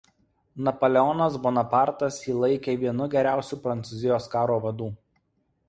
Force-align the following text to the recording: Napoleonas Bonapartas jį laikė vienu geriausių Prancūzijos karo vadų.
Napoleonas 0.67 1.35
Bonapartas 1.43 2.17
jį 2.25 2.35
laikė 2.45 2.75
vienu 2.85 3.09
geriausių 3.13 3.61
Prancūzijos 3.67 4.29
karo 4.35 4.59
vadų. 4.69 4.93